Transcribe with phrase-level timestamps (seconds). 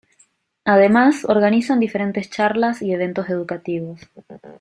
[0.65, 4.01] Además, organizan diferentes charlas y eventos educativos.